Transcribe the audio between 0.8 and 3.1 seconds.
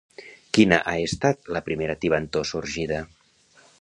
ha estat la primera tibantor sorgida?